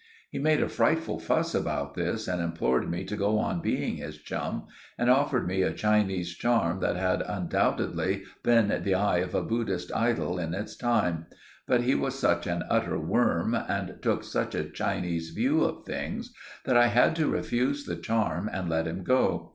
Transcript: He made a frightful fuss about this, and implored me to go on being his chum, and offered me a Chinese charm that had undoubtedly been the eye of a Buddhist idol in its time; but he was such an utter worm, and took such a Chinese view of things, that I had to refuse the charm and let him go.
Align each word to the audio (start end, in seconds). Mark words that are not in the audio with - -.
He 0.31 0.39
made 0.39 0.63
a 0.63 0.67
frightful 0.67 1.19
fuss 1.19 1.53
about 1.53 1.93
this, 1.93 2.27
and 2.27 2.41
implored 2.41 2.89
me 2.89 3.03
to 3.03 3.15
go 3.15 3.37
on 3.37 3.61
being 3.61 3.97
his 3.97 4.17
chum, 4.17 4.65
and 4.97 5.11
offered 5.11 5.45
me 5.47 5.61
a 5.61 5.71
Chinese 5.73 6.33
charm 6.35 6.79
that 6.79 6.95
had 6.95 7.21
undoubtedly 7.21 8.23
been 8.41 8.81
the 8.83 8.95
eye 8.95 9.19
of 9.19 9.35
a 9.35 9.43
Buddhist 9.43 9.91
idol 9.95 10.39
in 10.39 10.55
its 10.55 10.75
time; 10.75 11.27
but 11.67 11.81
he 11.81 11.93
was 11.93 12.17
such 12.17 12.47
an 12.47 12.63
utter 12.67 12.97
worm, 12.97 13.53
and 13.53 13.99
took 14.01 14.23
such 14.23 14.55
a 14.55 14.63
Chinese 14.71 15.29
view 15.29 15.63
of 15.63 15.85
things, 15.85 16.33
that 16.65 16.75
I 16.75 16.87
had 16.87 17.15
to 17.17 17.27
refuse 17.27 17.85
the 17.85 17.95
charm 17.95 18.49
and 18.51 18.67
let 18.67 18.87
him 18.87 19.03
go. 19.03 19.49